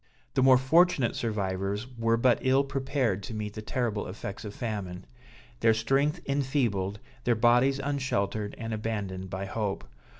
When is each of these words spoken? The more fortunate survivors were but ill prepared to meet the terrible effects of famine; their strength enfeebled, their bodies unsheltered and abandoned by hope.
The 0.33 0.41
more 0.41 0.57
fortunate 0.57 1.15
survivors 1.15 1.85
were 1.95 2.17
but 2.17 2.39
ill 2.41 2.63
prepared 2.63 3.21
to 3.21 3.35
meet 3.35 3.53
the 3.53 3.61
terrible 3.61 4.07
effects 4.07 4.43
of 4.43 4.55
famine; 4.55 5.05
their 5.59 5.75
strength 5.75 6.21
enfeebled, 6.25 6.97
their 7.23 7.35
bodies 7.35 7.77
unsheltered 7.77 8.55
and 8.57 8.73
abandoned 8.73 9.29
by 9.29 9.45
hope. 9.45 9.87